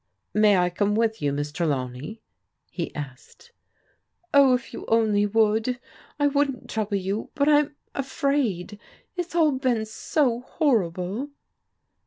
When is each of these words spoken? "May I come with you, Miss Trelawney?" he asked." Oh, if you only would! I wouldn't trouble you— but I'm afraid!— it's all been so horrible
"May 0.33 0.57
I 0.57 0.71
come 0.71 0.95
with 0.95 1.21
you, 1.21 1.31
Miss 1.31 1.51
Trelawney?" 1.51 2.23
he 2.71 2.91
asked." 2.95 3.51
Oh, 4.33 4.55
if 4.55 4.73
you 4.73 4.83
only 4.87 5.27
would! 5.27 5.79
I 6.19 6.25
wouldn't 6.25 6.71
trouble 6.71 6.97
you— 6.97 7.29
but 7.35 7.47
I'm 7.47 7.75
afraid!— 7.93 8.79
it's 9.15 9.35
all 9.35 9.51
been 9.51 9.85
so 9.85 10.39
horrible 10.39 11.29